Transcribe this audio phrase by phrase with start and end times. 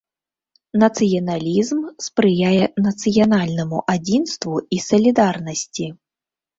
[0.83, 5.85] Нацыяналізм спрыяе нацыянальнаму адзінству і салідарнасці.